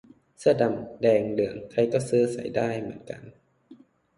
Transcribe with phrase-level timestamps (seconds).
[0.39, 3.21] เสื้อดำ แดง เหลือง ใครก็ซื้อใส่ได้เหมือนกัน